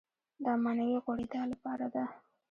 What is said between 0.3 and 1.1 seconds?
دا معنوي